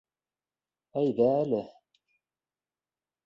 Әйҙә 1.01 1.27
әле... 1.33 1.59